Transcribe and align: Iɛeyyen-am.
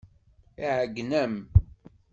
Iɛeyyen-am. 0.63 1.35